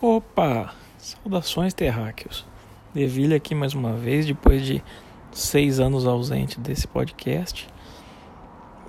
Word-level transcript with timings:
Opa! 0.00 0.72
Saudações 0.96 1.74
terráqueos. 1.74 2.46
Devilha 2.94 3.36
aqui 3.36 3.52
mais 3.52 3.74
uma 3.74 3.94
vez, 3.94 4.24
depois 4.24 4.64
de 4.64 4.80
seis 5.32 5.80
anos 5.80 6.06
ausente 6.06 6.60
desse 6.60 6.86
podcast. 6.86 7.68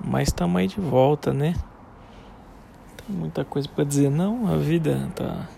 Mas 0.06 0.28
estamos 0.28 0.56
aí 0.62 0.68
de 0.68 0.80
volta, 0.80 1.34
né? 1.34 1.56
Tem 2.96 3.16
muita 3.16 3.44
coisa 3.44 3.68
para 3.68 3.84
dizer, 3.86 4.12
não. 4.12 4.54
A 4.54 4.58
vida 4.58 5.10
tá, 5.16 5.50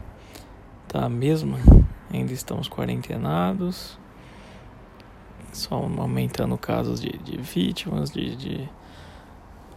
tá 0.87 1.05
a 1.07 1.09
mesma. 1.09 1.57
Ainda 2.13 2.31
estamos 2.31 2.69
quarentenados. 2.69 3.99
Só 5.51 5.75
aumentando 5.75 6.57
casos 6.57 7.01
de, 7.01 7.11
de 7.17 7.35
vítimas, 7.35 8.09
de, 8.09 8.37
de 8.37 8.69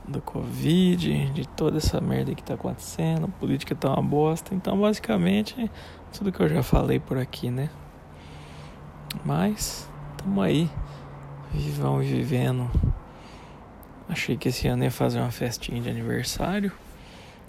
do 0.07 0.21
Covid, 0.21 1.31
de 1.31 1.49
toda 1.49 1.79
essa 1.79 2.01
merda 2.01 2.35
que 2.35 2.43
tá 2.43 2.55
acontecendo, 2.55 3.25
a 3.25 3.29
política 3.29 3.75
tá 3.75 3.93
uma 3.93 4.03
bosta. 4.03 4.55
Então, 4.55 4.79
basicamente, 4.79 5.71
tudo 6.13 6.31
que 6.31 6.41
eu 6.41 6.49
já 6.49 6.63
falei 6.63 7.01
por 7.01 7.17
aqui, 7.17 7.51
né? 7.51 7.71
Mas, 9.25 9.89
tamo 10.17 10.43
aí, 10.43 10.71
vivão 11.53 12.03
e 12.03 12.07
vivendo. 12.07 12.71
Achei 14.09 14.37
que 14.37 14.49
esse 14.49 14.69
ano 14.69 14.85
ia 14.85 14.91
fazer 14.91 15.21
uma 15.21 15.31
festinha 15.31 15.81
de 15.81 15.89
aniversário. 15.89 16.71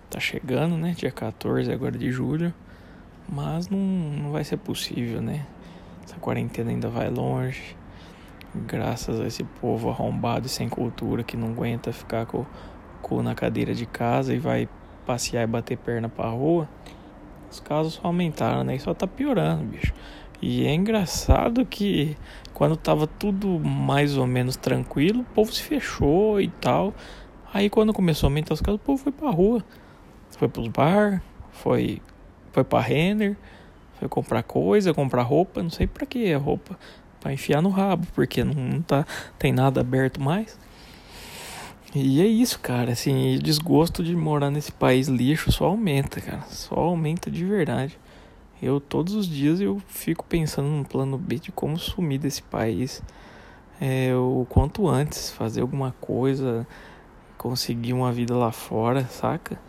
Tá 0.10 0.20
chegando, 0.20 0.78
né? 0.78 0.94
Dia 0.98 1.12
14 1.12 1.72
agora 1.72 1.98
de 1.98 2.12
julho. 2.12 2.54
Mas 3.28 3.68
não, 3.68 3.80
não 3.80 4.32
vai 4.32 4.44
ser 4.44 4.58
possível, 4.58 5.22
né? 5.22 5.46
Essa 6.04 6.16
quarentena 6.18 6.70
ainda 6.70 6.88
vai 6.88 7.10
longe 7.10 7.76
graças 8.68 9.20
a 9.20 9.28
esse 9.28 9.44
povo 9.44 9.90
arrombado 9.90 10.48
e 10.48 10.50
sem 10.50 10.70
cultura 10.70 11.24
que 11.24 11.36
não 11.36 11.50
aguenta 11.50 11.92
ficar 11.92 12.26
com 12.26 12.40
o 12.40 12.48
cu 13.02 13.22
na 13.22 13.36
cadeira 13.36 13.74
de 13.74 13.86
casa 13.86 14.34
e 14.34 14.40
vai 14.40 14.68
passear 15.06 15.44
e 15.44 15.48
bater 15.48 15.78
perna 15.78 16.10
pra 16.10 16.28
rua, 16.30 16.68
os 17.52 17.60
casos 17.60 17.94
só 17.94 18.08
aumentaram, 18.08 18.64
né? 18.64 18.76
E 18.76 18.80
só 18.80 18.94
tá 18.94 19.06
piorando, 19.06 19.64
bicho. 19.66 19.94
E 20.42 20.66
é 20.66 20.74
engraçado 20.74 21.66
que 21.66 22.18
quando 22.54 22.76
tava 22.76 23.08
tudo 23.08 23.60
mais 23.60 24.18
ou 24.18 24.28
menos 24.28 24.56
tranquilo, 24.56 25.22
o 25.22 25.26
povo 25.26 25.52
se 25.52 25.62
fechou 25.62 26.42
e 26.42 26.50
tal. 26.50 26.94
Aí 27.54 27.70
quando 27.70 27.94
começou 27.94 28.28
a 28.28 28.30
aumentar 28.30 28.54
os 28.54 28.62
casos, 28.62 28.80
o 28.82 28.84
povo 28.84 29.02
foi 29.02 29.12
pra 29.12 29.30
rua. 29.30 29.64
Foi 30.32 30.48
pros 30.50 30.68
bar, 30.68 31.22
foi, 31.52 32.02
foi 32.52 32.64
pra 32.64 32.82
Renner, 32.82 33.38
foi 34.00 34.10
comprar 34.10 34.44
coisa, 34.44 34.94
comprar 34.94 35.22
roupa, 35.22 35.64
não 35.64 35.70
sei 35.70 35.88
pra 35.88 36.06
que 36.06 36.34
roupa 36.34 36.78
para 37.26 37.34
enfiar 37.34 37.60
no 37.60 37.70
rabo, 37.70 38.06
porque 38.14 38.44
não 38.44 38.84
tá 38.84 39.04
tem 39.40 39.52
nada 39.52 39.82
aberto 39.82 40.22
mais. 40.22 40.60
E 41.96 42.22
é 42.22 42.28
isso, 42.28 42.60
cara, 42.60 42.92
assim, 42.92 43.40
desgosto 43.42 44.04
de 44.04 44.16
morar 44.16 44.52
nesse 44.52 44.72
país 44.72 45.08
lixo 45.08 45.52
só 45.52 45.66
aumenta, 45.66 46.22
cara, 46.22 46.44
só 46.44 46.76
aumenta 46.76 47.32
de 47.32 47.44
verdade. 47.44 47.98
Eu 48.62 48.80
todos 48.80 49.16
os 49.16 49.28
dias 49.28 49.60
eu 49.60 49.82
fico 49.88 50.24
pensando 50.24 50.68
num 50.68 50.84
plano 50.84 51.18
B 51.18 51.40
de 51.40 51.52
como 51.52 51.80
sumir 51.80 52.20
desse 52.20 52.44
país 52.44 53.02
é, 53.82 54.14
o 54.14 54.46
quanto 54.48 54.88
antes, 54.88 55.32
fazer 55.32 55.62
alguma 55.62 55.96
coisa, 56.00 56.68
conseguir 57.40 57.94
uma 57.94 58.12
vida 58.12 58.36
lá 58.36 58.52
fora, 58.52 59.04
saca? 59.06 59.60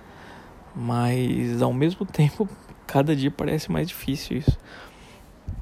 Mas 0.75 1.63
ao 1.63 1.73
mesmo 1.73 2.05
tempo, 2.13 2.47
cada 2.87 3.17
dia 3.17 3.31
parece 3.31 3.73
mais 3.73 3.89
difícil 3.89 4.37
isso 4.37 4.59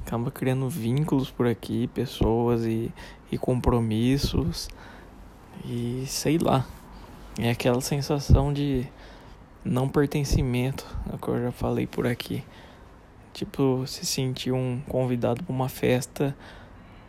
acaba 0.05 0.29
criando 0.29 0.69
vínculos 0.69 1.31
por 1.31 1.47
aqui, 1.47 1.87
pessoas 1.87 2.65
e, 2.65 2.91
e 3.31 3.37
compromissos 3.37 4.69
e 5.65 6.03
sei 6.07 6.37
lá. 6.37 6.65
É 7.37 7.49
aquela 7.49 7.81
sensação 7.81 8.53
de 8.53 8.87
não 9.63 9.89
pertencimento, 9.89 10.85
é 11.11 11.15
o 11.15 11.17
que 11.17 11.27
eu 11.27 11.41
já 11.41 11.51
falei 11.51 11.85
por 11.85 12.07
aqui. 12.07 12.43
Tipo, 13.33 13.83
se 13.85 14.05
sentir 14.05 14.53
um 14.53 14.79
convidado 14.87 15.43
para 15.43 15.53
uma 15.53 15.67
festa 15.67 16.35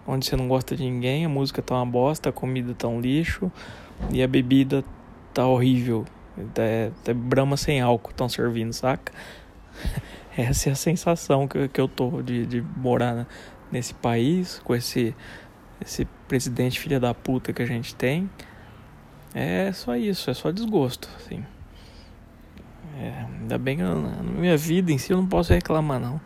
onde 0.07 0.27
você 0.27 0.37
não 0.37 0.49
gosta 0.49 0.75
de 0.75 0.83
ninguém, 0.83 1.25
a 1.25 1.29
música 1.29 1.63
tá 1.63 1.75
uma 1.75 1.87
bosta, 1.87 2.31
a 2.31 2.33
comida 2.33 2.75
tá 2.75 2.89
um 2.89 3.01
lixo 3.01 3.51
e 4.11 4.23
a 4.23 4.27
bebida 4.27 4.85
tá 5.33 5.47
horrível. 5.47 6.05
É, 6.57 6.91
é 7.07 7.15
brama 7.15 7.57
sem 7.57 7.81
álcool 7.81 8.11
estão 8.11 8.29
servindo, 8.29 8.73
saca? 8.73 9.13
Essa 10.36 10.69
é 10.69 10.73
a 10.73 10.77
sensação 10.77 11.48
que, 11.48 11.67
que 11.69 11.80
eu 11.80 11.89
tô 11.89 12.20
de, 12.20 12.45
de 12.45 12.61
morar 12.61 13.27
nesse 13.73 13.95
país, 13.95 14.61
com 14.63 14.74
esse, 14.74 15.14
esse 15.80 16.05
presidente 16.29 16.79
filha 16.79 17.01
da 17.01 17.14
puta 17.14 17.52
que 17.52 17.63
a 17.63 17.67
gente 17.67 17.95
tem. 17.95 18.29
É 19.35 19.73
só 19.73 19.97
isso, 19.97 20.30
é 20.30 20.35
só 20.35 20.51
desgosto, 20.51 21.08
assim. 21.17 21.45
É, 22.98 23.27
ainda 23.41 23.58
bem 23.58 23.77
que 23.77 23.83
na 23.83 24.23
minha 24.23 24.57
vida 24.57 24.91
em 24.92 24.98
si 24.98 25.13
eu 25.13 25.19
não 25.19 25.27
posso 25.27 25.52
reclamar, 25.52 26.01
não. 26.01 26.20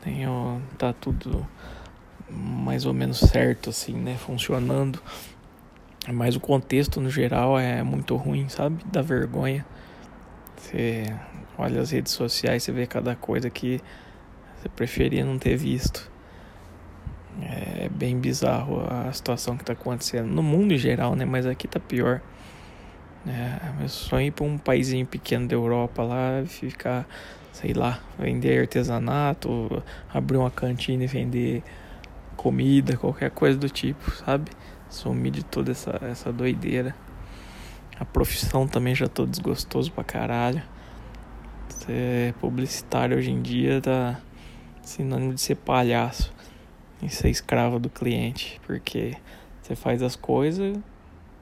Tenho, 0.00 0.60
tá 0.78 0.92
tudo 0.92 1.46
mais 2.30 2.86
ou 2.86 2.92
menos 2.92 3.18
certo, 3.18 3.70
assim, 3.70 3.94
né? 3.94 4.16
Funcionando. 4.16 5.00
Mas 6.12 6.34
o 6.34 6.40
contexto 6.40 7.00
no 7.00 7.10
geral 7.10 7.58
é 7.58 7.82
muito 7.82 8.16
ruim, 8.16 8.48
sabe? 8.48 8.82
Dá 8.90 9.02
vergonha. 9.02 9.64
Você 10.56 11.14
olha 11.62 11.80
as 11.80 11.90
redes 11.90 12.12
sociais, 12.12 12.62
você 12.62 12.72
vê 12.72 12.86
cada 12.86 13.14
coisa 13.14 13.48
que 13.48 13.80
você 14.56 14.68
preferia 14.68 15.24
não 15.24 15.38
ter 15.38 15.56
visto. 15.56 16.10
É 17.40 17.88
bem 17.88 18.18
bizarro 18.18 18.86
a 18.88 19.12
situação 19.12 19.56
que 19.56 19.62
está 19.62 19.72
acontecendo 19.72 20.28
no 20.28 20.42
mundo 20.42 20.74
em 20.74 20.78
geral, 20.78 21.16
né? 21.16 21.24
Mas 21.24 21.46
aqui 21.46 21.66
tá 21.66 21.80
pior. 21.80 22.20
É, 23.26 23.72
meu 23.78 23.88
sonho 23.88 24.26
ir 24.26 24.30
para 24.32 24.44
um 24.44 24.58
paísinho 24.58 25.06
pequeno 25.06 25.46
da 25.46 25.54
Europa 25.54 26.02
lá, 26.02 26.44
ficar, 26.46 27.06
sei 27.52 27.72
lá, 27.72 28.00
vender 28.18 28.60
artesanato, 28.60 29.82
abrir 30.12 30.36
uma 30.36 30.50
cantina 30.50 31.04
e 31.04 31.06
vender 31.06 31.62
comida, 32.36 32.96
qualquer 32.96 33.30
coisa 33.30 33.56
do 33.58 33.68
tipo, 33.68 34.10
sabe? 34.10 34.50
Sumir 34.90 35.32
de 35.32 35.44
toda 35.44 35.70
essa, 35.70 35.98
essa 36.02 36.32
doideira. 36.32 36.94
A 37.98 38.04
profissão 38.04 38.66
também 38.66 38.94
já 38.94 39.06
tô 39.06 39.24
desgostoso 39.24 39.92
pra 39.92 40.02
caralho. 40.02 40.62
Ser 41.80 42.34
publicitário 42.34 43.16
hoje 43.16 43.30
em 43.30 43.42
dia 43.42 43.80
tá 43.80 44.20
sinônimo 44.82 45.34
de 45.34 45.40
ser 45.40 45.56
palhaço 45.56 46.32
e 47.02 47.08
ser 47.08 47.28
escravo 47.28 47.78
do 47.78 47.88
cliente, 47.88 48.60
porque 48.66 49.16
você 49.60 49.74
faz 49.74 50.02
as 50.02 50.14
coisas 50.14 50.78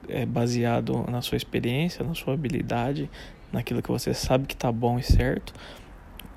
é 0.09 0.25
baseado 0.25 1.05
na 1.09 1.21
sua 1.21 1.37
experiência, 1.37 2.05
na 2.05 2.15
sua 2.15 2.35
habilidade, 2.35 3.11
naquilo 3.53 3.83
que 3.83 3.91
você 3.91 4.15
sabe 4.15 4.47
que 4.47 4.57
tá 4.57 4.73
bom 4.73 4.99
e 4.99 5.03
certo. 5.03 5.53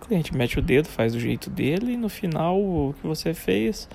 O 0.02 0.06
cliente 0.06 0.36
mete 0.36 0.60
o 0.60 0.62
dedo, 0.62 0.88
faz 0.88 1.14
do 1.14 1.20
jeito 1.20 1.50
dele 1.50 1.94
e 1.94 1.98
no 1.98 2.10
final 2.10 2.60
o 2.60 2.94
que 3.00 3.08
você 3.08 3.34
fez 3.34 3.88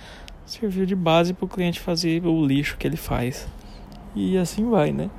serviu 0.47 0.87
de 0.87 0.97
base 0.97 1.35
para 1.35 1.45
o 1.45 1.49
cliente 1.49 1.79
fazer 1.81 2.25
o 2.25 2.45
lixo 2.47 2.79
que 2.79 2.87
ele 2.87 2.97
faz. 2.97 3.47
E 4.15 4.39
assim 4.39 4.69
vai, 4.71 4.91
né? 4.91 5.11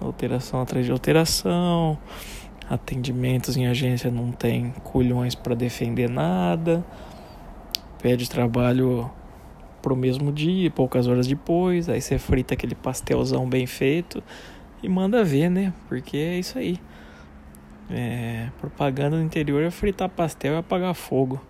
alteração 0.00 0.60
atrás 0.60 0.84
de 0.84 0.92
alteração, 0.92 1.98
atendimentos 2.68 3.56
em 3.56 3.66
agência 3.66 4.10
não 4.10 4.32
tem 4.32 4.70
culhões 4.82 5.34
para 5.34 5.54
defender 5.54 6.08
nada, 6.08 6.84
pede 8.00 8.28
trabalho 8.28 9.10
pro 9.82 9.94
mesmo 9.94 10.32
dia, 10.32 10.70
poucas 10.70 11.06
horas 11.06 11.26
depois, 11.26 11.88
aí 11.88 12.00
você 12.00 12.18
frita 12.18 12.54
aquele 12.54 12.74
pastelzão 12.74 13.48
bem 13.48 13.66
feito 13.66 14.22
e 14.82 14.88
manda 14.88 15.22
ver, 15.22 15.50
né? 15.50 15.72
Porque 15.88 16.16
é 16.16 16.38
isso 16.38 16.58
aí. 16.58 16.78
É, 17.90 18.48
propaganda 18.60 19.16
no 19.16 19.22
interior 19.22 19.62
é 19.62 19.70
fritar 19.70 20.08
pastel 20.08 20.54
e 20.54 20.56
apagar 20.56 20.94
fogo. 20.94 21.40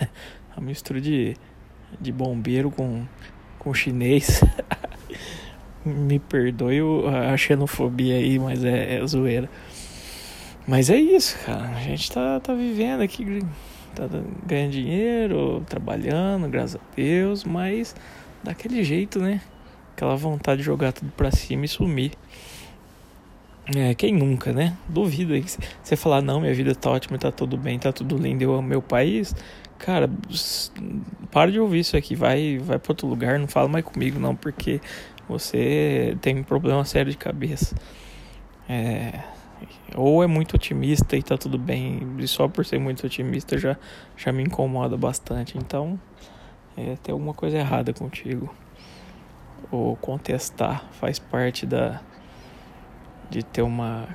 a 0.56 0.60
mistura 0.60 1.00
de, 1.00 1.34
de 2.00 2.12
bombeiro 2.12 2.70
com, 2.70 3.06
com 3.58 3.72
chinês. 3.72 4.42
Me 5.84 6.18
perdoe 6.18 6.80
a 7.30 7.36
xenofobia 7.36 8.16
aí, 8.16 8.38
mas 8.38 8.64
é, 8.64 8.96
é 8.96 9.06
zoeira. 9.06 9.48
Mas 10.66 10.90
é 10.90 10.96
isso, 10.96 11.38
cara. 11.44 11.68
A 11.76 11.80
gente 11.80 12.10
tá, 12.10 12.38
tá 12.40 12.54
vivendo 12.54 13.00
aqui, 13.00 13.42
tá 13.94 14.08
ganhando 14.46 14.72
dinheiro, 14.72 15.64
trabalhando, 15.68 16.48
graças 16.48 16.76
a 16.76 16.94
Deus, 16.94 17.44
mas 17.44 17.94
daquele 18.42 18.82
jeito, 18.84 19.18
né? 19.18 19.40
Aquela 19.94 20.16
vontade 20.16 20.58
de 20.58 20.64
jogar 20.64 20.92
tudo 20.92 21.12
pra 21.16 21.30
cima 21.30 21.64
e 21.64 21.68
sumir. 21.68 22.12
É, 23.76 23.94
quem 23.94 24.12
nunca, 24.12 24.52
né? 24.52 24.76
Duvido 24.88 25.34
aí. 25.34 25.44
Você 25.82 25.96
falar, 25.96 26.20
não, 26.20 26.40
minha 26.40 26.54
vida 26.54 26.74
tá 26.74 26.90
ótima, 26.90 27.18
tá 27.18 27.30
tudo 27.30 27.56
bem, 27.56 27.78
tá 27.78 27.92
tudo 27.92 28.16
lindo, 28.16 28.42
eu 28.42 28.54
amo 28.54 28.66
meu 28.66 28.82
país. 28.82 29.34
Cara, 29.78 30.08
para 31.30 31.50
de 31.50 31.58
ouvir 31.58 31.80
isso 31.80 31.96
aqui, 31.96 32.14
vai, 32.14 32.58
vai 32.58 32.78
pra 32.78 32.92
outro 32.92 33.06
lugar, 33.06 33.38
não 33.38 33.48
fala 33.48 33.68
mais 33.68 33.84
comigo, 33.84 34.18
não, 34.18 34.34
porque 34.34 34.80
você 35.28 36.16
tem 36.20 36.38
um 36.38 36.44
problema 36.44 36.84
sério 36.84 37.10
de 37.10 37.18
cabeça. 37.18 37.74
É, 38.68 39.20
ou 39.94 40.22
é 40.22 40.26
muito 40.26 40.54
otimista 40.54 41.16
e 41.16 41.22
tá 41.22 41.36
tudo 41.36 41.58
bem, 41.58 42.00
e 42.18 42.26
só 42.26 42.48
por 42.48 42.64
ser 42.64 42.78
muito 42.78 43.06
otimista 43.06 43.58
já, 43.58 43.76
já 44.16 44.32
me 44.32 44.42
incomoda 44.42 44.96
bastante. 44.96 45.58
Então, 45.58 45.98
é, 46.76 46.96
tem 47.02 47.12
alguma 47.12 47.34
coisa 47.34 47.58
errada 47.58 47.92
contigo. 47.92 48.54
Ou 49.70 49.96
contestar 49.96 50.88
faz 50.92 51.18
parte 51.18 51.66
da 51.66 52.00
de 53.30 53.42
ter 53.42 53.62
uma 53.62 54.08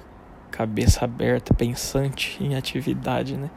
cabeça 0.51 1.03
aberta, 1.03 1.53
pensante 1.53 2.37
em 2.43 2.55
atividade, 2.55 3.35
né? 3.35 3.49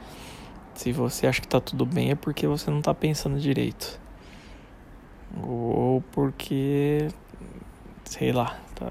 Se 0.75 0.93
você 0.93 1.27
acha 1.27 1.41
que 1.41 1.49
tá 1.49 1.61
tudo 1.61 1.85
bem 1.85 2.13
é 2.13 2.15
porque 2.15 2.47
você 2.47 2.71
não 2.71 2.81
tá 2.81 2.95
pensando 2.95 3.39
direito. 3.39 4.01
Ou 5.43 6.03
porque 6.13 7.09
sei 8.05 8.33
lá, 8.33 8.59
tá 8.75 8.91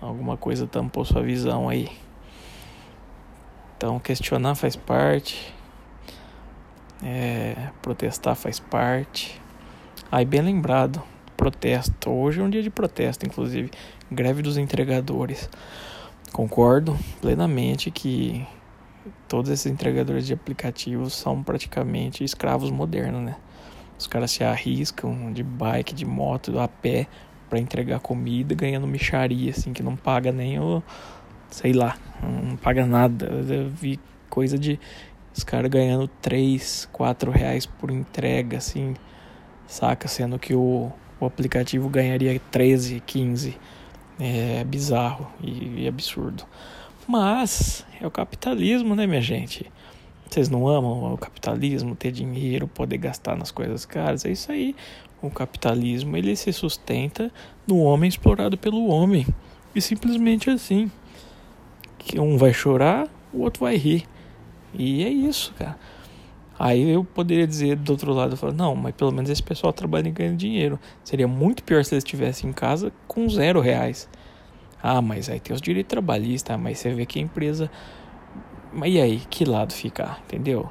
alguma 0.00 0.36
coisa 0.36 0.66
tampou 0.66 1.04
sua 1.04 1.22
visão 1.22 1.68
aí. 1.68 1.88
Então 3.80 3.98
questionar 3.98 4.54
faz 4.56 4.76
parte. 4.76 5.54
É, 7.02 7.70
protestar 7.80 8.36
faz 8.36 8.60
parte. 8.60 9.40
Aí 10.12 10.22
bem 10.22 10.42
lembrado, 10.42 11.02
protesto. 11.34 12.10
Hoje 12.10 12.42
é 12.42 12.44
um 12.44 12.50
dia 12.50 12.62
de 12.62 12.68
protesto, 12.68 13.24
inclusive, 13.24 13.70
greve 14.12 14.42
dos 14.42 14.58
entregadores. 14.58 15.48
Concordo 16.30 16.94
plenamente 17.22 17.90
que 17.90 18.46
todos 19.26 19.50
esses 19.50 19.64
entregadores 19.64 20.26
de 20.26 20.34
aplicativos 20.34 21.14
são 21.14 21.42
praticamente 21.42 22.22
escravos 22.22 22.70
modernos, 22.70 23.22
né? 23.22 23.36
Os 23.98 24.06
caras 24.06 24.30
se 24.30 24.44
arriscam 24.44 25.32
de 25.32 25.42
bike, 25.42 25.94
de 25.94 26.04
moto, 26.04 26.58
a 26.58 26.68
pé 26.68 27.06
para 27.48 27.58
entregar 27.58 27.98
comida, 28.00 28.54
ganhando 28.54 28.86
micharia, 28.86 29.52
assim, 29.52 29.72
que 29.72 29.82
não 29.82 29.96
paga 29.96 30.30
nem 30.30 30.60
o. 30.60 30.82
sei 31.50 31.72
lá, 31.72 31.96
não 32.22 32.56
paga 32.56 32.86
nada. 32.86 33.26
Eu 33.26 33.68
vi 33.68 33.98
coisa 34.28 34.58
de. 34.58 34.78
os 35.36 35.44
caras 35.44 35.70
ganhando 35.70 36.08
3, 36.20 36.88
4 36.92 37.30
reais 37.30 37.66
por 37.66 37.90
entrega, 37.90 38.58
assim, 38.58 38.94
saca? 39.66 40.08
Sendo 40.08 40.38
que 40.38 40.54
o, 40.54 40.90
o 41.18 41.26
aplicativo 41.26 41.88
ganharia 41.88 42.40
13, 42.50 43.02
15. 43.04 43.58
É 44.18 44.64
bizarro 44.64 45.30
e, 45.42 45.84
e 45.84 45.88
absurdo. 45.88 46.44
Mas 47.08 47.86
é 48.00 48.06
o 48.06 48.10
capitalismo, 48.10 48.94
né, 48.94 49.06
minha 49.06 49.22
gente? 49.22 49.70
Vocês 50.28 50.48
não 50.48 50.68
amam 50.68 51.12
o 51.12 51.18
capitalismo, 51.18 51.96
ter 51.96 52.12
dinheiro, 52.12 52.68
poder 52.68 52.98
gastar 52.98 53.36
nas 53.36 53.50
coisas 53.50 53.84
caras? 53.84 54.24
É 54.24 54.30
isso 54.30 54.52
aí. 54.52 54.76
O 55.20 55.28
capitalismo 55.28 56.16
ele 56.16 56.36
se 56.36 56.52
sustenta 56.52 57.32
no 57.66 57.78
homem 57.78 58.08
explorado 58.08 58.56
pelo 58.56 58.86
homem. 58.86 59.26
E 59.74 59.80
simplesmente 59.80 60.48
assim. 60.48 60.90
Que 62.00 62.18
um 62.18 62.36
vai 62.36 62.52
chorar, 62.52 63.08
o 63.32 63.42
outro 63.42 63.64
vai 63.64 63.76
rir. 63.76 64.06
E 64.74 65.04
é 65.04 65.08
isso, 65.08 65.54
cara. 65.58 65.78
Aí 66.58 66.90
eu 66.90 67.04
poderia 67.04 67.46
dizer 67.46 67.76
do 67.76 67.92
outro 67.92 68.12
lado, 68.12 68.36
falar, 68.36 68.52
não, 68.52 68.74
mas 68.74 68.94
pelo 68.94 69.12
menos 69.12 69.30
esse 69.30 69.42
pessoal 69.42 69.72
trabalha 69.72 70.08
e 70.08 70.10
ganha 70.10 70.34
dinheiro. 70.34 70.78
Seria 71.02 71.28
muito 71.28 71.62
pior 71.62 71.84
se 71.84 71.94
eles 71.94 72.04
estivessem 72.04 72.50
em 72.50 72.52
casa 72.52 72.92
com 73.06 73.28
zero 73.28 73.60
reais. 73.60 74.08
Ah, 74.82 75.00
mas 75.00 75.28
aí 75.28 75.40
tem 75.40 75.54
os 75.54 75.60
direitos 75.60 75.90
trabalhistas, 75.90 76.58
mas 76.58 76.78
você 76.78 76.92
vê 76.92 77.06
que 77.06 77.18
a 77.18 77.22
empresa 77.22 77.70
mas 78.72 78.94
e 78.94 79.00
aí, 79.00 79.22
que 79.28 79.44
lado 79.44 79.72
ficar, 79.72 80.20
entendeu? 80.24 80.70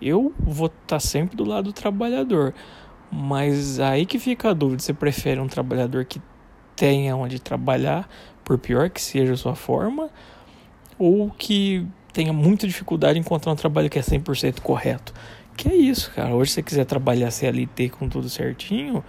Eu 0.00 0.32
vou 0.38 0.66
estar 0.66 0.86
tá 0.86 1.00
sempre 1.00 1.36
do 1.36 1.44
lado 1.44 1.64
do 1.64 1.72
trabalhador. 1.72 2.54
Mas 3.10 3.80
aí 3.80 4.06
que 4.06 4.18
fica 4.18 4.50
a 4.50 4.52
dúvida, 4.52 4.82
você 4.82 4.92
prefere 4.92 5.40
um 5.40 5.48
trabalhador 5.48 6.04
que 6.04 6.20
tenha 6.76 7.16
onde 7.16 7.40
trabalhar, 7.40 8.08
por 8.44 8.58
pior 8.58 8.90
que 8.90 9.00
seja 9.00 9.32
a 9.32 9.36
sua 9.36 9.54
forma, 9.54 10.10
ou 11.00 11.30
que 11.30 11.86
tenha 12.12 12.30
muita 12.30 12.66
dificuldade 12.66 13.18
em 13.18 13.22
encontrar 13.22 13.50
um 13.50 13.56
trabalho 13.56 13.88
que 13.88 13.98
é 13.98 14.02
100% 14.02 14.60
correto. 14.60 15.14
Que 15.56 15.70
é 15.70 15.74
isso, 15.74 16.12
cara. 16.14 16.34
Hoje, 16.34 16.50
se 16.50 16.54
você 16.56 16.62
quiser 16.62 16.84
trabalhar 16.84 17.30
CLT 17.30 17.88
com 17.88 18.06
tudo 18.06 18.28
certinho, 18.28 19.02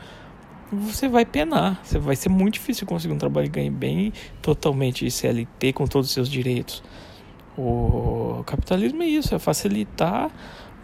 você 0.71 1.09
vai 1.09 1.25
penar. 1.25 1.81
Você 1.83 1.99
vai 1.99 2.15
ser 2.15 2.29
muito 2.29 2.53
difícil 2.53 2.87
conseguir 2.87 3.13
um 3.13 3.17
trabalho 3.17 3.47
que 3.47 3.59
ganhe 3.59 3.69
bem, 3.69 4.13
totalmente 4.41 5.09
CLT, 5.11 5.73
com 5.73 5.85
todos 5.85 6.07
os 6.07 6.13
seus 6.13 6.29
direitos. 6.29 6.81
O 7.57 8.41
capitalismo 8.45 9.03
é 9.03 9.07
isso, 9.07 9.35
é 9.35 9.39
facilitar 9.39 10.31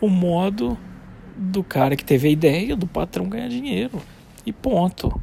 o 0.01 0.09
modo 0.09 0.77
do 1.37 1.63
cara 1.63 1.95
que 1.95 2.03
teve 2.03 2.27
a 2.27 2.31
ideia 2.31 2.75
do 2.75 2.85
patrão 2.85 3.29
ganhar 3.29 3.47
dinheiro. 3.47 4.01
E 4.45 4.51
ponto. 4.51 5.21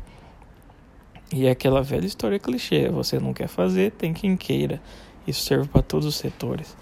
E 1.30 1.46
é 1.46 1.50
aquela 1.50 1.82
velha 1.82 2.06
história 2.06 2.38
clichê: 2.38 2.88
você 2.88 3.18
não 3.18 3.34
quer 3.34 3.48
fazer, 3.48 3.92
tem 3.92 4.14
quem 4.14 4.34
queira. 4.34 4.80
Isso 5.26 5.42
serve 5.42 5.68
para 5.68 5.82
todos 5.82 6.06
os 6.06 6.16
setores. 6.16 6.76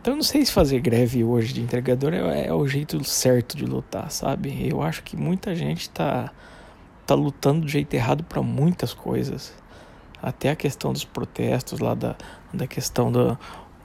Então, 0.00 0.14
não 0.14 0.22
sei 0.22 0.44
se 0.44 0.52
fazer 0.52 0.80
greve 0.80 1.24
hoje 1.24 1.54
de 1.54 1.62
entregador 1.62 2.12
é, 2.12 2.46
é, 2.46 2.52
o 2.52 2.68
jeito 2.68 3.02
certo 3.04 3.56
de 3.56 3.64
lutar, 3.64 4.10
sabe? 4.10 4.68
Eu 4.68 4.82
acho 4.82 5.02
que 5.02 5.16
muita 5.16 5.54
gente 5.54 5.88
tá, 5.88 6.30
tá 7.06 7.14
lutando 7.14 7.62
do 7.62 7.68
jeito 7.68 7.94
errado 7.94 8.22
para 8.22 8.42
muitas 8.42 8.92
coisas. 8.92 9.54
Até 10.20 10.50
a 10.50 10.56
questão 10.56 10.92
dos 10.92 11.04
protestos 11.04 11.80
lá, 11.80 11.94
da, 11.94 12.16
da 12.52 12.66
questão 12.66 13.10
do, 13.10 13.38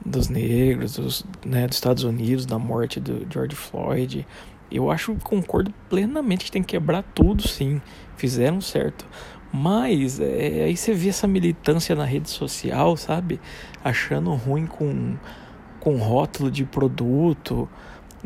dos 0.04 0.28
negros, 0.28 0.96
dos, 0.96 1.24
né, 1.42 1.66
dos 1.66 1.76
Estados 1.76 2.04
Unidos, 2.04 2.44
da 2.44 2.58
morte 2.58 3.00
do 3.00 3.26
George 3.32 3.56
Floyd. 3.56 4.26
Eu 4.70 4.90
acho, 4.90 5.14
concordo 5.24 5.72
plenamente 5.88 6.44
que 6.44 6.52
tem 6.52 6.62
que 6.62 6.76
quebrar 6.76 7.02
tudo, 7.14 7.48
sim. 7.48 7.80
Fizeram 8.16 8.60
certo. 8.60 9.06
Mas 9.52 10.20
é, 10.20 10.64
aí 10.64 10.76
você 10.76 10.92
vê 10.94 11.08
essa 11.08 11.26
militância 11.26 11.94
na 11.96 12.04
rede 12.04 12.30
social, 12.30 12.96
sabe? 12.96 13.40
Achando 13.82 14.32
ruim 14.34 14.66
com, 14.66 15.16
com 15.80 15.96
rótulo 15.96 16.50
de 16.50 16.64
produto, 16.64 17.68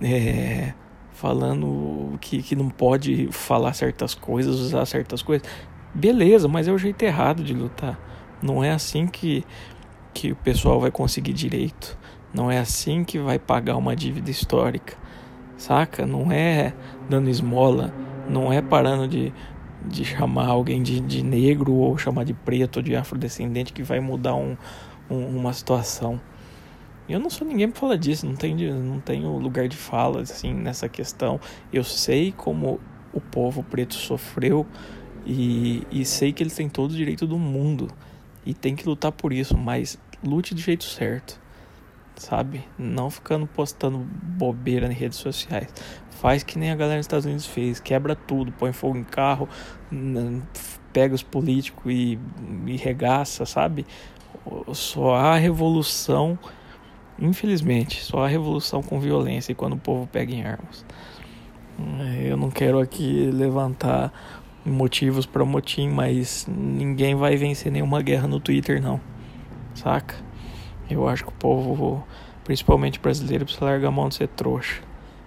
é, 0.03 0.75
falando 1.13 2.19
que, 2.21 2.43
que 2.43 2.55
não 2.55 2.69
pode 2.69 3.29
falar 3.31 3.73
certas 3.73 4.15
coisas, 4.15 4.57
usar 4.57 4.85
certas 4.85 5.23
coisas. 5.23 5.47
Beleza, 5.95 6.47
mas 6.49 6.69
é 6.69 6.73
o 6.73 6.79
jeito 6.79 7.03
errado 7.03 7.43
de 7.43 7.55
lutar. 7.55 7.99
Não 8.43 8.63
é 8.63 8.71
assim 8.73 9.07
que 9.07 9.45
que 10.15 10.31
o 10.31 10.37
pessoal 10.37 10.81
vai 10.81 10.93
conseguir 10.93 11.33
direito. 11.33 11.99
Não 12.33 12.51
é 12.51 12.59
assim 12.59 13.05
que 13.05 13.19
vai 13.19 13.39
pagar 13.39 13.77
uma 13.77 13.97
dívida 13.97 14.31
histórica. 14.31 14.97
Saca? 15.57 16.07
Não 16.07 16.31
é 16.31 16.73
dando 17.09 17.29
esmola. 17.29 17.93
Não 18.29 18.53
é 18.53 18.63
parando 18.63 19.09
de, 19.09 19.33
de 19.85 20.05
chamar 20.05 20.49
alguém 20.49 20.83
de, 20.83 21.01
de 21.01 21.23
negro 21.23 21.73
ou 21.73 21.97
chamar 21.99 22.25
de 22.25 22.35
preto 22.35 22.79
ou 22.79 22.83
de 22.83 22.97
afrodescendente 22.97 23.73
que 23.73 23.83
vai 23.83 24.01
mudar 24.01 24.35
um, 24.35 24.57
um, 25.11 25.39
uma 25.39 25.53
situação. 25.53 26.21
Eu 27.09 27.21
não 27.21 27.29
sou 27.29 27.47
ninguém 27.47 27.69
para 27.71 27.79
falar 27.79 27.97
disso, 27.97 28.25
não 28.25 28.35
tenho, 28.35 28.75
não 28.81 28.99
tenho 28.99 29.37
lugar 29.37 29.69
de 29.69 29.77
fala 29.77 30.23
assim 30.23 30.55
nessa 30.55 30.89
questão. 30.89 31.39
Eu 31.73 31.85
sei 31.85 32.33
como 32.33 32.81
o 33.13 33.21
povo 33.21 33.63
preto 33.63 33.95
sofreu 33.95 34.67
e, 35.27 35.87
e 35.91 36.05
sei 36.05 36.33
que 36.33 36.43
eles 36.43 36.55
têm 36.55 36.69
todo 36.69 36.93
o 36.93 36.97
direito 36.97 37.27
do 37.27 37.39
mundo 37.39 37.89
e 38.45 38.55
tem 38.55 38.75
que 38.75 38.89
lutar 38.89 39.13
por 39.13 39.33
isso, 39.33 39.57
mas 39.57 39.99
lute 40.23 40.55
do 40.55 40.61
jeito 40.61 40.85
certo, 40.85 41.41
sabe? 42.17 42.65
Não 42.79 43.11
ficando 43.11 43.47
postando 43.47 43.99
bobeira 43.99 44.87
em 44.87 44.95
redes 44.95 45.19
sociais. 45.19 45.69
Faz 46.11 46.43
que 46.43 46.59
nem 46.59 46.71
a 46.71 46.77
galera 46.77 46.97
nos 46.97 47.05
Estados 47.05 47.27
Unidos 47.27 47.47
fez, 47.47 47.81
quebra 47.81 48.15
tudo, 48.15 48.53
põe 48.53 48.73
fogo 48.73 48.97
em 48.97 49.05
carro, 49.05 49.49
pega 50.93 51.15
os 51.15 51.23
políticos 51.23 51.85
e, 51.93 52.19
e 52.67 52.77
regaça, 52.77 53.45
sabe? 53.45 53.85
Só 54.73 55.15
há 55.15 55.37
revolução, 55.37 56.39
infelizmente, 57.19 58.03
só 58.03 58.25
há 58.25 58.29
revolução 58.29 58.83
com 58.83 59.01
violência 59.01 59.53
e 59.53 59.55
quando 59.55 59.75
o 59.75 59.79
povo 59.79 60.07
pega 60.07 60.33
em 60.33 60.45
armas. 60.45 60.85
Eu 62.23 62.37
não 62.37 62.51
quero 62.51 62.79
aqui 62.79 63.31
levantar 63.33 64.13
motivos 64.65 65.27
para 65.27 65.45
motim, 65.45 65.89
mas 65.89 66.47
ninguém 66.49 67.15
vai 67.15 67.37
vencer 67.37 67.71
nenhuma 67.71 68.01
guerra 68.01 68.29
no 68.29 68.41
Twitter, 68.41 68.81
não. 68.81 69.01
Saca? 69.75 70.24
Eu 70.89 71.09
acho 71.09 71.25
que 71.25 71.31
o 71.31 71.35
povo, 71.35 72.05
principalmente 72.45 73.01
brasileiro, 73.01 73.45
precisa 73.45 73.65
largar 73.65 73.89
a 73.89 73.91
mão 73.91 74.09
de 74.09 74.17
ser 74.17 74.29
trouxa 74.29 74.83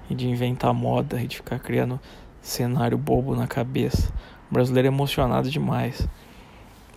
e 0.10 0.16
de 0.16 0.28
inventar 0.28 0.74
moda 0.74 1.22
e 1.22 1.28
de 1.28 1.38
ficar 1.38 1.60
criando 1.60 2.00
cenário 2.42 2.98
bobo 2.98 3.36
na 3.36 3.48
cabeça. 3.48 4.12
O 4.50 4.54
brasileiro 4.54 4.88
é 4.88 4.92
emocionado 4.92 5.50
demais. 5.50 6.08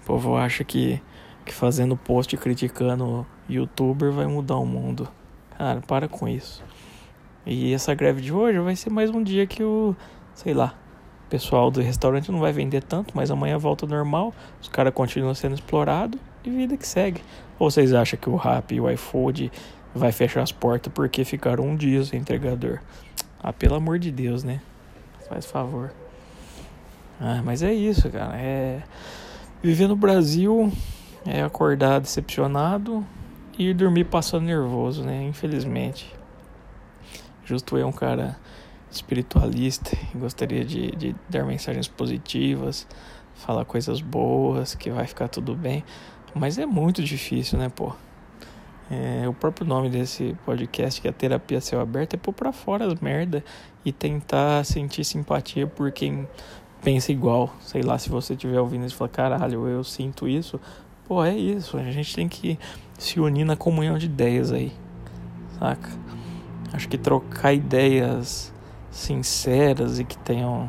O 0.03 0.07
povo 0.07 0.37
acha 0.37 0.63
que, 0.63 1.01
que 1.45 1.53
fazendo 1.53 1.97
post 1.97 2.37
criticando 2.37 3.27
youtuber 3.49 4.13
vai 4.13 4.27
mudar 4.27 4.57
o 4.57 4.67
mundo. 4.67 5.09
Cara, 5.57 5.81
para 5.81 6.09
com 6.09 6.29
isso. 6.29 6.63
E 7.45 7.73
essa 7.73 7.95
greve 7.95 8.21
de 8.21 8.33
hoje 8.33 8.59
vai 8.59 8.77
ser 8.77 8.91
mais 8.91 9.11
um 9.11 9.23
dia 9.23 9.47
que 9.47 9.63
o, 9.65 9.97
sei 10.35 10.55
lá, 10.55 10.75
pessoal 11.31 11.71
do 11.71 11.81
restaurante 11.81 12.31
não 12.31 12.41
vai 12.41 12.53
vender 12.53 12.83
tanto, 12.83 13.13
mas 13.17 13.31
amanhã 13.31 13.57
volta 13.57 13.87
normal, 13.87 14.35
os 14.61 14.69
caras 14.69 14.93
continuam 14.93 15.33
sendo 15.33 15.55
explorados 15.55 16.21
e 16.45 16.51
vida 16.51 16.77
que 16.77 16.87
segue. 16.87 17.23
Ou 17.61 17.71
vocês 17.71 17.93
acham 17.93 18.19
que 18.19 18.31
o 18.31 18.37
Rap 18.37 18.75
e 18.75 18.81
o 18.81 18.91
iFood 18.91 19.53
vai 19.95 20.11
fechar 20.11 20.43
as 20.43 20.51
portas 20.51 20.91
porque 20.93 21.25
ficaram 21.25 21.63
um 21.63 21.77
dia 21.77 22.03
sem 22.03 22.19
entregador? 22.19 22.81
Ah, 23.41 23.53
pelo 23.53 23.75
amor 23.75 23.99
de 23.99 24.11
Deus, 24.11 24.43
né? 24.43 24.63
Faz 25.29 25.45
favor. 25.45 25.93
Ah, 27.21 27.43
mas 27.45 27.63
é 27.63 27.73
isso, 27.73 28.09
cara. 28.09 28.35
É 28.37 28.83
viver 29.63 29.87
no 29.87 29.95
Brasil 29.95 30.73
é 31.27 31.43
acordar 31.43 32.01
decepcionado 32.01 33.07
e 33.59 33.75
dormir 33.75 34.05
passando 34.05 34.47
nervoso, 34.47 35.05
né? 35.05 35.23
Infelizmente. 35.25 36.13
Justo 37.45 37.77
é 37.77 37.85
um 37.85 37.93
cara 37.93 38.39
espiritualista 38.91 39.97
gostaria 40.15 40.65
de, 40.65 40.91
de 40.93 41.15
dar 41.29 41.45
mensagens 41.45 41.87
positivas, 41.87 42.87
falar 43.35 43.65
coisas 43.65 44.01
boas, 44.01 44.75
que 44.75 44.91
vai 44.91 45.07
ficar 45.07 45.29
tudo 45.29 45.55
bem. 45.55 45.85
Mas 46.35 46.59
é 46.59 46.67
muito 46.67 47.03
difícil, 47.03 47.59
né, 47.59 47.69
pô? 47.69 47.93
É, 48.91 49.29
o 49.29 49.33
próprio 49.33 49.67
nome 49.67 49.89
desse 49.89 50.37
podcast, 50.45 51.01
que 51.01 51.07
é 51.07 51.13
Terapia 51.13 51.61
Céu 51.61 51.81
Aberto, 51.81 52.15
é 52.15 52.17
pôr 52.17 52.33
pra 52.33 52.53
fora 52.53 52.87
as 52.87 52.99
merda 53.01 53.45
e 53.85 53.93
tentar 53.93 54.65
sentir 54.65 55.05
simpatia 55.05 55.67
por 55.67 55.93
quem 55.93 56.29
pensa 56.83 57.13
igual. 57.13 57.55
Sei 57.61 57.83
lá, 57.83 57.99
se 57.99 58.09
você 58.09 58.33
estiver 58.33 58.61
ouvindo 58.61 58.85
isso 58.85 58.95
e 58.95 58.99
falar, 58.99 59.11
caralho, 59.11 59.69
eu 59.69 59.85
sinto 59.85 60.27
isso. 60.27 60.61
Pô, 61.07 61.25
é 61.25 61.37
isso. 61.37 61.77
A 61.77 61.83
gente 61.91 62.15
tem 62.15 62.29
que 62.29 62.59
se 62.99 63.21
unir 63.21 63.45
na 63.45 63.57
comunhão 63.57 63.97
de 63.97 64.07
ideias 64.07 64.51
aí. 64.53 64.73
Saca? 65.59 65.91
Acho 66.73 66.89
que 66.89 66.99
trocar 66.99 67.53
ideias 67.53 68.53
sinceras 68.91 70.01
e 70.01 70.05
que 70.05 70.19
tenham 70.19 70.69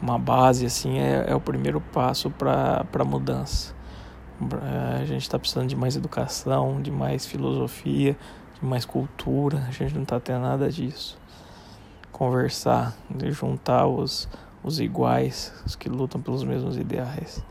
uma 0.00 0.18
base 0.18 0.66
assim 0.66 0.98
é, 0.98 1.24
é 1.28 1.34
o 1.34 1.40
primeiro 1.40 1.80
passo 1.80 2.30
para 2.30 2.84
a 2.92 3.04
mudança. 3.04 3.77
A 5.00 5.04
gente 5.04 5.22
está 5.22 5.38
precisando 5.38 5.68
de 5.68 5.76
mais 5.76 5.96
educação, 5.96 6.80
de 6.80 6.90
mais 6.90 7.26
filosofia, 7.26 8.16
de 8.60 8.64
mais 8.64 8.84
cultura. 8.84 9.64
A 9.66 9.70
gente 9.70 9.94
não 9.94 10.02
está 10.02 10.20
tendo 10.20 10.42
nada 10.42 10.70
disso. 10.70 11.18
Conversar, 12.12 12.96
de 13.10 13.30
juntar 13.32 13.86
os, 13.86 14.28
os 14.62 14.78
iguais, 14.78 15.52
os 15.66 15.74
que 15.74 15.88
lutam 15.88 16.20
pelos 16.20 16.44
mesmos 16.44 16.76
ideais. 16.76 17.42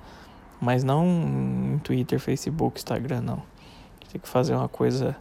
Mas 0.62 0.84
não 0.84 1.06
em 1.06 1.79
Twitter, 1.79 2.20
Facebook, 2.20 2.79
Instagram, 2.79 3.22
não. 3.22 3.44
Tem 4.12 4.22
que 4.22 4.27
fazer 4.27 4.56
uma 4.56 4.70
coisa 4.70 5.15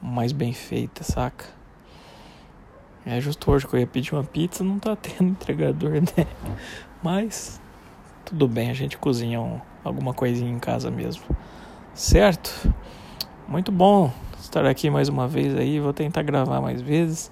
mais 0.00 0.32
bem 0.32 0.52
feita, 0.52 1.02
saca? 1.02 1.46
É 3.06 3.20
justo 3.20 3.50
hoje 3.50 3.66
que 3.66 3.74
eu 3.74 3.80
ia 3.80 3.86
pedir 3.86 4.14
uma 4.14 4.24
pizza, 4.24 4.62
não 4.62 4.78
tá 4.78 4.94
tendo 4.94 5.30
entregador, 5.32 5.92
né? 5.92 6.26
Mas 7.02 7.60
tudo 8.24 8.48
bem, 8.48 8.70
a 8.70 8.74
gente 8.74 8.96
cozinha 8.96 9.40
um, 9.40 9.60
alguma 9.84 10.14
coisinha 10.14 10.50
em 10.50 10.58
casa 10.58 10.90
mesmo. 10.90 11.24
Certo? 11.94 12.72
Muito 13.46 13.70
bom 13.70 14.10
estar 14.40 14.66
aqui 14.66 14.88
mais 14.88 15.08
uma 15.08 15.28
vez 15.28 15.54
aí. 15.56 15.78
Vou 15.78 15.92
tentar 15.92 16.22
gravar 16.22 16.60
mais 16.60 16.80
vezes. 16.80 17.30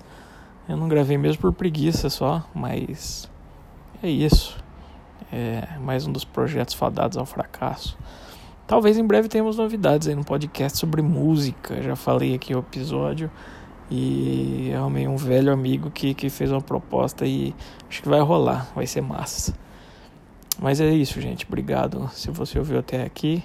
Eu 0.68 0.76
não 0.76 0.88
gravei 0.88 1.16
mesmo 1.16 1.40
por 1.40 1.52
preguiça 1.52 2.10
só, 2.10 2.44
mas 2.54 3.30
é 4.02 4.08
isso. 4.08 4.56
É 5.32 5.78
mais 5.80 6.06
um 6.06 6.12
dos 6.12 6.24
projetos 6.24 6.74
fadados 6.74 7.16
ao 7.16 7.24
fracasso. 7.24 7.96
Talvez 8.66 8.98
em 8.98 9.04
breve 9.04 9.28
tenhamos 9.28 9.56
novidades 9.56 10.08
aí 10.08 10.14
no 10.14 10.24
podcast 10.24 10.78
sobre 10.78 11.00
música. 11.00 11.82
Já 11.82 11.96
falei 11.96 12.34
aqui 12.34 12.54
o 12.54 12.58
episódio. 12.58 13.30
E 13.90 14.72
arrumei 14.74 15.06
um 15.06 15.16
velho 15.16 15.52
amigo 15.52 15.90
que, 15.90 16.14
que 16.14 16.30
fez 16.30 16.50
uma 16.50 16.62
proposta 16.62 17.26
e 17.26 17.54
acho 17.90 18.02
que 18.02 18.08
vai 18.08 18.20
rolar, 18.20 18.70
vai 18.74 18.86
ser 18.86 19.02
massa. 19.02 19.52
Mas 20.62 20.80
é 20.80 20.88
isso, 20.88 21.20
gente. 21.20 21.44
Obrigado 21.44 22.08
se 22.14 22.30
você 22.30 22.56
ouviu 22.56 22.78
até 22.78 23.02
aqui. 23.02 23.42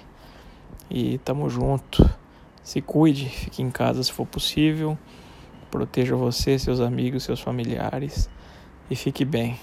E 0.88 1.18
tamo 1.18 1.50
junto. 1.50 2.08
Se 2.62 2.80
cuide, 2.80 3.28
fique 3.28 3.60
em 3.60 3.72
casa 3.72 4.04
se 4.04 4.12
for 4.12 4.24
possível. 4.24 4.96
Proteja 5.68 6.14
você, 6.14 6.56
seus 6.60 6.80
amigos, 6.80 7.24
seus 7.24 7.40
familiares. 7.40 8.30
E 8.88 8.94
fique 8.94 9.24
bem. 9.24 9.58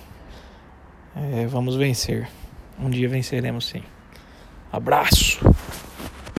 É, 1.15 1.47
vamos 1.47 1.77
vencer. 1.77 2.27
Um 2.77 2.89
dia 2.89 3.07
venceremos 3.07 3.67
sim. 3.67 3.83
Abraço! 4.69 5.39